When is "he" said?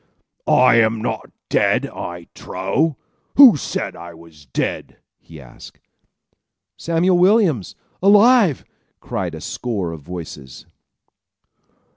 5.19-5.39